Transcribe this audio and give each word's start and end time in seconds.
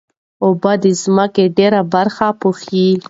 اوبه 0.45 0.73
د 0.83 0.85
ځمکې 1.01 1.45
ډېره 1.57 1.81
برخه 1.93 2.27
پوښي. 2.41 2.87